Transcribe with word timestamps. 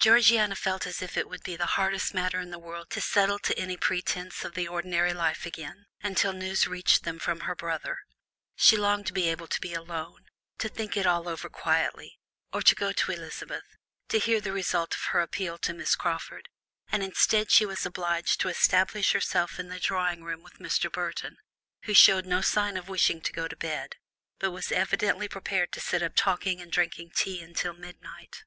Georgiana 0.00 0.56
felt 0.56 0.84
as 0.84 1.00
if 1.00 1.16
it 1.16 1.28
would 1.28 1.44
be 1.44 1.54
the 1.54 1.78
hardest 1.78 2.12
matter 2.12 2.40
in 2.40 2.50
the 2.50 2.58
world 2.58 2.90
to 2.90 3.00
settle 3.00 3.38
to 3.38 3.56
any 3.56 3.76
pretence 3.76 4.44
of 4.44 4.54
the 4.54 4.66
ordinary 4.66 5.12
life 5.14 5.46
again, 5.46 5.86
until 6.02 6.32
news 6.32 6.66
reached 6.66 7.04
them 7.04 7.20
from 7.20 7.42
her 7.42 7.54
brother; 7.54 8.00
she 8.56 8.76
longed 8.76 9.06
to 9.06 9.12
be 9.12 9.28
able 9.28 9.46
to 9.46 9.60
be 9.60 9.72
alone, 9.72 10.24
to 10.58 10.68
think 10.68 10.96
it 10.96 11.06
all 11.06 11.28
over 11.28 11.48
quietly, 11.48 12.18
or 12.52 12.62
to 12.62 12.74
go 12.74 12.90
to 12.90 13.12
Elizabeth, 13.12 13.62
to 14.08 14.18
hear 14.18 14.40
the 14.40 14.50
result 14.50 14.92
of 14.96 15.02
her 15.12 15.20
appeal 15.20 15.56
to 15.56 15.72
Miss 15.72 15.94
Crawford, 15.94 16.48
and 16.90 17.04
instead 17.04 17.52
she 17.52 17.64
was 17.64 17.86
obliged 17.86 18.40
to 18.40 18.48
establish 18.48 19.12
herself 19.12 19.60
in 19.60 19.68
the 19.68 19.78
drawing 19.78 20.24
room 20.24 20.42
with 20.42 20.54
Mr. 20.58 20.90
Bertram, 20.90 21.36
who 21.84 21.94
showed 21.94 22.26
no 22.26 22.40
sign 22.40 22.76
of 22.76 22.88
wishing 22.88 23.20
to 23.20 23.32
go 23.32 23.46
to 23.46 23.54
bed, 23.54 23.94
but 24.40 24.50
was 24.50 24.72
evidently 24.72 25.28
prepared 25.28 25.70
to 25.70 25.80
sit 25.80 26.02
up 26.02 26.14
talking 26.16 26.60
and 26.60 26.72
drinking 26.72 27.12
tea 27.14 27.40
until 27.40 27.72
midnight. 27.72 28.42